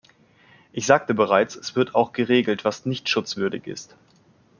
[0.73, 3.95] Ich sagte bereits, es wird auch geregelt, was nicht schutzwürdig ist.